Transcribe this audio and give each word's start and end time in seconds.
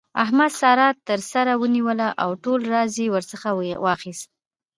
احمد؛ 0.23 0.51
سارا 0.61 0.87
تر 1.07 1.19
سر 1.31 1.47
ونيوله 1.61 2.09
او 2.23 2.29
ټول 2.43 2.59
راز 2.73 2.91
يې 3.01 3.07
ورڅخه 3.11 3.49
واخيست. 3.83 4.27